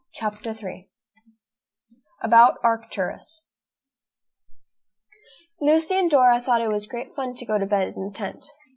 [0.13, 0.89] CHAPTER III
[2.23, 3.43] ABOUT ARCTURUS
[5.59, 8.47] Lucy and Dora thought it was great fun to go to bed in the tent.